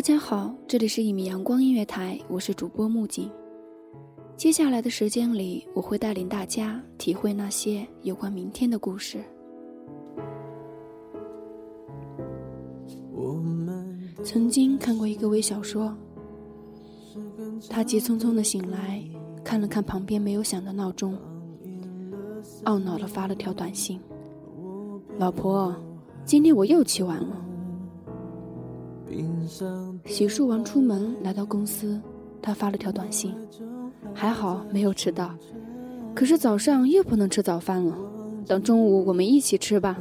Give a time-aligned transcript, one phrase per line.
[0.00, 3.30] 大家好，这里是一米阳光音乐台，我是主播木槿。
[4.34, 9.22] 接下来的时间里，我会带领大家体会那些有关明天的故事。
[14.24, 15.94] 曾经看过一个微小说，
[17.68, 19.04] 他急匆匆的醒来，
[19.44, 21.14] 看了看旁边没有响的闹钟，
[22.64, 24.00] 懊恼的发了条短信
[25.20, 25.76] ：“老婆，
[26.24, 27.48] 今天我又起晚了。”
[30.06, 32.00] 洗漱完出门来到公司，
[32.40, 33.34] 他发了条短信。
[34.12, 35.34] 还好没有迟到，
[36.14, 37.96] 可是早上又不能吃早饭了。
[38.46, 39.98] 等中午我们一起吃吧。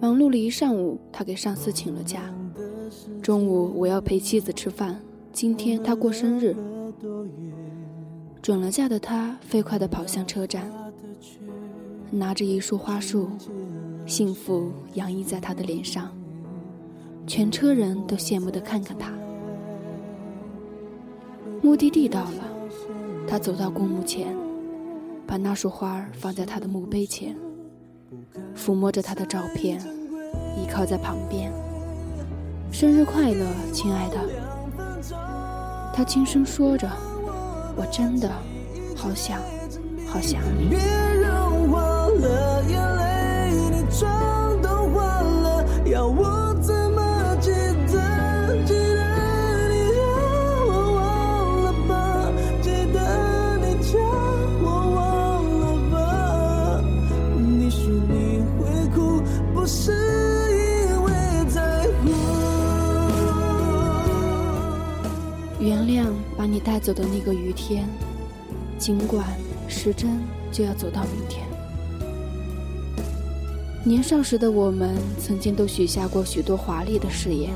[0.00, 2.22] 忙碌了一上午，他给上司请了假。
[3.22, 5.00] 中午我要陪妻子吃饭，
[5.32, 6.54] 今天他过生日。
[8.42, 10.70] 准了假的他飞快地跑向车站，
[12.10, 13.28] 拿着一束花束，
[14.06, 16.10] 幸福洋溢在他的脸上。
[17.26, 19.10] 全车人都羡慕的看看他。
[21.62, 22.44] 目的地到了，
[23.26, 24.36] 他走到公墓前，
[25.26, 27.34] 把那束花放在他的墓碑前，
[28.54, 29.80] 抚摸着他的照片，
[30.58, 31.50] 依靠在旁边。
[32.70, 34.18] 生日快乐，亲爱的。
[35.94, 36.86] 他轻声说着
[37.74, 38.30] ：“我真的
[38.94, 39.40] 好想，
[40.06, 40.76] 好想你。”
[43.98, 47.50] 妆都化了，要我怎么记
[47.92, 48.56] 得？
[48.64, 50.02] 记得你让
[50.66, 51.92] 我忘了吧，
[52.60, 52.98] 记得
[53.58, 53.98] 你叫
[54.62, 54.98] 我忘
[55.60, 55.94] 了吧。
[57.38, 58.62] 你说你会
[58.94, 59.22] 哭，
[59.54, 59.92] 不是
[60.50, 61.12] 因为
[61.48, 62.10] 在乎。
[65.60, 67.88] 原谅把你带走的那个雨天，
[68.76, 69.24] 尽管
[69.68, 70.20] 时针
[70.50, 71.44] 就要走到明天。
[73.86, 77.50] 年少时的我们，曾经都许下过许多华丽的誓言，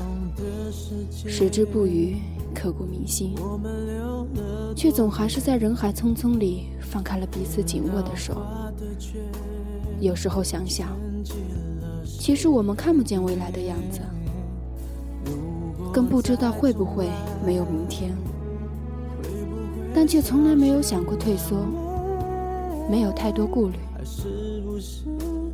[1.11, 2.17] 矢志不渝，
[2.53, 3.33] 刻骨铭心，
[4.75, 8.43] 却总还是在人海匆匆里放开了彼此紧握的手。
[9.99, 10.95] 有时候想想，
[12.05, 13.99] 其实我们看不见未来的样子，
[15.91, 17.07] 更不知道会不会
[17.43, 18.15] 没有明天。
[19.95, 21.65] 但却从来没有想过退缩，
[22.87, 23.79] 没有太多顾虑。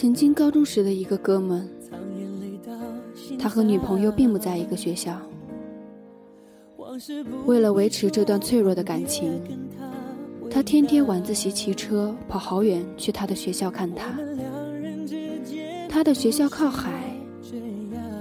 [0.00, 1.68] 曾经高中时的一个哥们，
[3.36, 5.20] 他和女朋友并不在一个学校。
[7.46, 9.42] 为了维持这段脆弱的感情，
[10.48, 14.16] 他天天晚自习骑车跑好远去他的学校看他。
[15.88, 16.92] 他的学校靠海。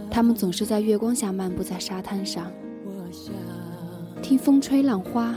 [0.10, 2.52] 他们总是在月光下漫步在沙滩上，
[4.20, 5.36] 听风吹浪花，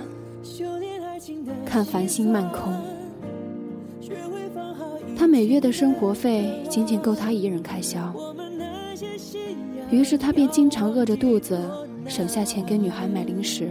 [1.66, 2.72] 看繁星漫空。
[5.30, 8.12] 每月的生活费仅仅够他一人开销，
[9.88, 11.56] 于是他便经常饿着肚子，
[12.08, 13.70] 省下钱给女孩买零食，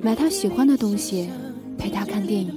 [0.00, 1.28] 买她喜欢的东西，
[1.76, 2.54] 陪她看电影。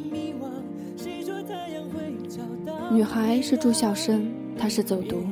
[2.92, 5.24] 女孩是住校生，他是走读。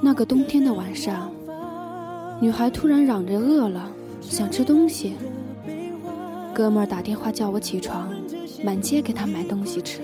[0.00, 1.30] 那个冬天的晚上，
[2.40, 3.88] 女孩突然嚷着饿了，
[4.20, 5.14] 想吃东西。
[6.52, 8.12] 哥们儿打电话叫我起床，
[8.64, 10.00] 满街给她买东西吃。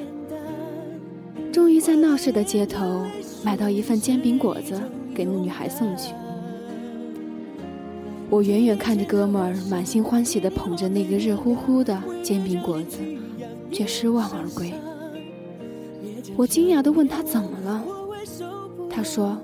[1.54, 3.06] 终于在闹市的街头
[3.44, 4.80] 买到一份煎饼果子，
[5.14, 6.12] 给那女孩送去。
[8.28, 12.98] 我远远看着哥们儿满心欢喜地捧着那个热乎乎的煎饼果子，
[13.70, 14.74] 却失望而归。
[16.36, 17.84] 我惊讶地问他怎么了，
[18.90, 19.38] 他说。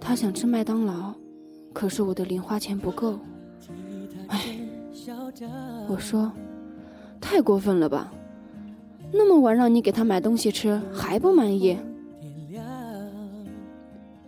[0.00, 1.14] 他想吃麦当劳，
[1.72, 3.20] 可是我的零花钱不够。
[4.26, 4.40] 唉，
[5.86, 6.32] 我说，
[7.20, 8.12] 太过分了吧？
[9.12, 11.76] 那么晚让你给他买东西吃还不满意？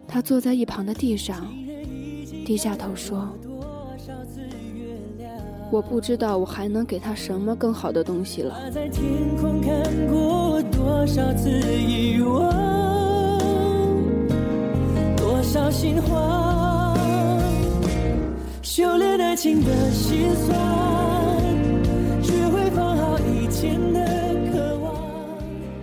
[0.06, 1.46] 他坐在一旁的地上，
[2.46, 3.28] 低下头说
[5.70, 8.58] ：“我不知道我还能给他什么更好的东西了。”
[15.40, 16.94] 少心慌，
[18.60, 20.54] 修炼爱情的心酸，
[22.22, 24.07] 学会放好以前的。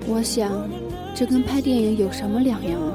[0.08, 0.70] 我想，
[1.16, 2.94] 这跟拍电影有什么两样啊？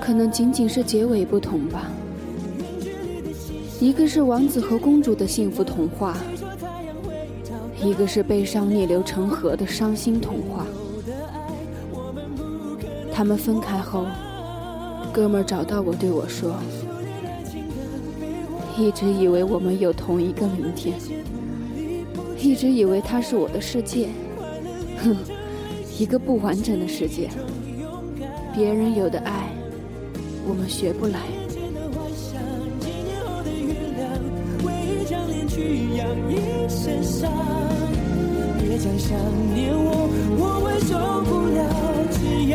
[0.00, 1.90] 可能仅仅是结尾不同吧。
[3.80, 6.16] 一个是王子和公主的幸福童话，
[7.82, 10.66] 一个是悲伤逆流成河的伤心童话。
[13.12, 14.06] 他们分开后。
[15.12, 16.54] 哥们儿找到我，对我说
[18.78, 20.98] ：“一直以为我们有同一个明天，
[22.38, 24.08] 一直以为他是我的世界，
[25.04, 25.14] 哼，
[26.02, 27.30] 一个不完整的世界。
[28.52, 29.48] 别人有的爱，
[30.44, 31.20] 我们学不来。”
[38.58, 39.16] 别讲想
[39.54, 40.08] 念我，
[40.40, 40.90] 我会受
[41.22, 41.62] 不了
[42.10, 42.50] 这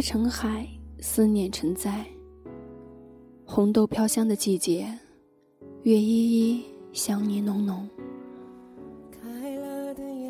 [0.00, 0.10] 样。
[0.10, 0.66] 成海，
[1.00, 2.04] 思念成灾。
[3.44, 4.90] 红豆飘香的季节，
[5.82, 7.86] 月依依，想你浓浓。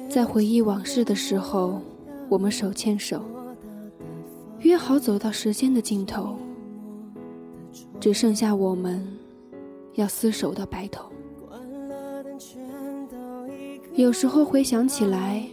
[0.08, 1.80] 在回忆往事的时候，
[2.28, 3.22] 我们手牵手，
[4.58, 6.36] 约好走到时间的尽头，
[8.00, 9.06] 只剩下我们，
[9.94, 11.10] 要厮守到白头。
[13.94, 15.46] 有时候回想起来，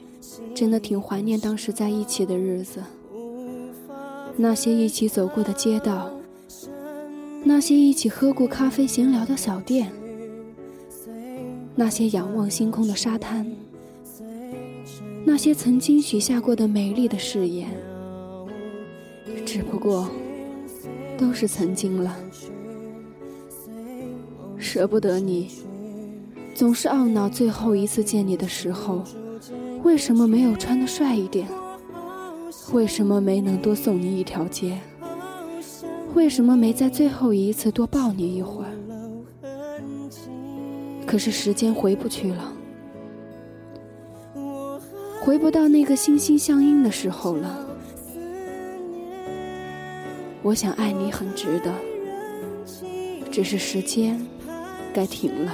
[0.55, 2.81] 真的挺怀念当时在一起的日子。
[4.39, 6.11] 那些一起走过的街道，
[7.43, 9.91] 那些一起喝过咖啡闲聊的小店，
[11.75, 13.51] 那些仰望星空的沙滩，
[15.25, 17.67] 那些曾经许下过的美丽的誓言，
[19.43, 20.07] 只不过
[21.17, 22.15] 都是曾经了。
[24.59, 25.49] 舍不得你，
[26.53, 29.03] 总是懊恼最后一次见你的时候，
[29.83, 31.47] 为什么没有穿的帅一点？
[32.73, 34.77] 为什么没能多送你一条街？
[36.13, 38.71] 为什么没在最后一次多抱你一会儿？
[41.05, 42.53] 可是时间回不去了，
[45.21, 47.65] 回不到那个心心相印的时候了。
[50.41, 51.73] 我想爱你很值得，
[53.31, 54.19] 只是时间
[54.93, 55.53] 该停了。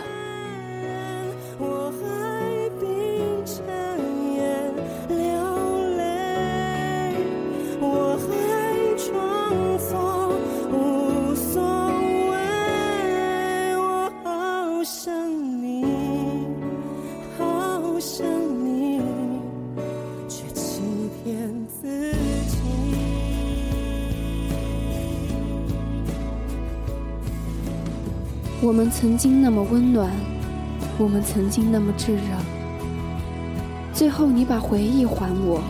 [28.83, 30.11] 们曾经那么温暖，
[30.97, 32.21] 我们曾经那么炙热。
[33.93, 35.63] 最后，你把回忆还我，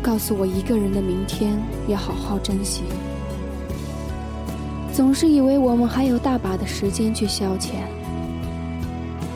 [0.00, 2.84] 告诉我一个人的明天要好好珍惜。
[4.90, 7.72] 总是以为我们还有大把的时间去消遣，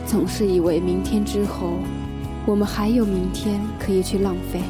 [0.07, 1.73] 总是以为明天之后，
[2.43, 4.61] 我们还有明天可以去浪费。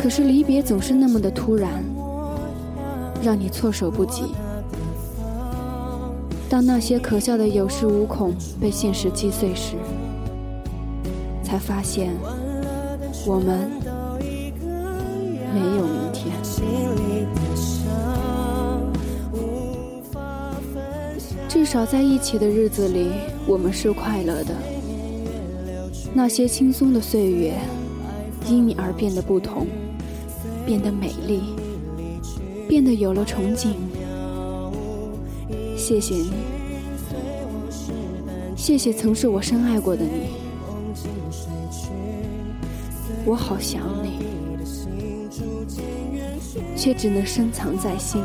[0.00, 1.84] 可是离别总是那么的突然。
[3.22, 4.24] 让你措手不及。
[6.48, 9.76] 当那些可笑的有恃无恐被现实击碎时，
[11.42, 12.14] 才发现
[13.26, 13.70] 我们
[15.54, 16.32] 没有明天。
[21.48, 23.10] 至少在一起的日子里，
[23.46, 24.54] 我们是快乐的。
[26.12, 27.54] 那些轻松的岁月，
[28.48, 29.66] 因你而变得不同，
[30.66, 31.54] 变得美丽。
[32.68, 33.74] 变得有了憧憬，
[35.76, 36.32] 谢谢你，
[38.56, 40.28] 谢谢曾是我深爱过的你，
[43.24, 44.26] 我好想你，
[46.76, 48.22] 却只能深藏在心。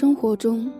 [0.00, 0.70] 生活中，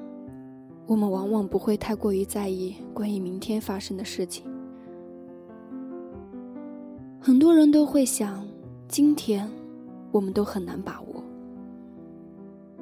[0.87, 4.48] 我们往往不会太过于在意关于明天发生的事情。
[7.18, 8.46] 很多人都会想，
[8.87, 9.50] 今天
[10.12, 11.20] 我们都很难把握，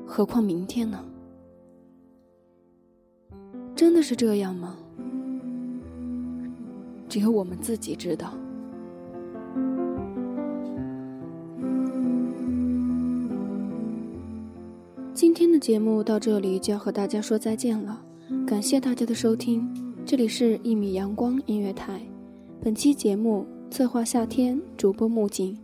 [0.04, 1.02] 何况明天呢？
[3.74, 4.76] 真的是这样吗？
[7.08, 8.34] 只有我们自己知道。
[15.56, 17.98] 的节目到这里就要和大家说再见了。
[18.46, 19.66] 感谢大家的收听，
[20.04, 21.98] 这里是一米阳光音乐台。
[22.60, 25.58] 本期节目策划夏天，主播木槿。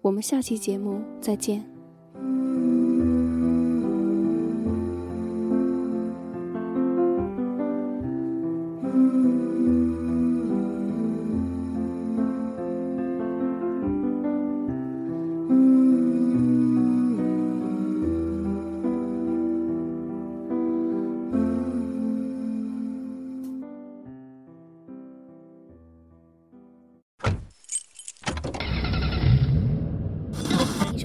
[0.00, 1.71] 我们下期节目再见。